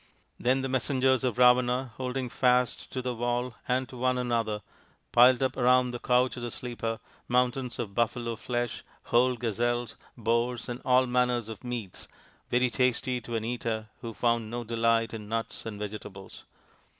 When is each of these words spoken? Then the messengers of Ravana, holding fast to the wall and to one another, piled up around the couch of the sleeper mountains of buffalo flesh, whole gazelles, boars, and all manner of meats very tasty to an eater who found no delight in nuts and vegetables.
Then 0.39 0.63
the 0.63 0.67
messengers 0.67 1.23
of 1.23 1.37
Ravana, 1.37 1.93
holding 1.97 2.27
fast 2.27 2.89
to 2.91 3.03
the 3.03 3.13
wall 3.13 3.53
and 3.67 3.87
to 3.89 3.97
one 3.97 4.17
another, 4.17 4.63
piled 5.11 5.43
up 5.43 5.55
around 5.55 5.91
the 5.91 5.99
couch 5.99 6.35
of 6.37 6.41
the 6.41 6.49
sleeper 6.49 6.99
mountains 7.27 7.77
of 7.77 7.93
buffalo 7.93 8.35
flesh, 8.35 8.83
whole 9.03 9.35
gazelles, 9.35 9.97
boars, 10.17 10.67
and 10.67 10.81
all 10.83 11.05
manner 11.05 11.35
of 11.37 11.63
meats 11.63 12.07
very 12.49 12.71
tasty 12.71 13.21
to 13.21 13.35
an 13.35 13.45
eater 13.45 13.89
who 14.01 14.11
found 14.11 14.49
no 14.49 14.63
delight 14.63 15.13
in 15.13 15.29
nuts 15.29 15.67
and 15.67 15.77
vegetables. 15.77 16.45